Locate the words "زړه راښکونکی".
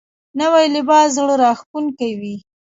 1.17-2.11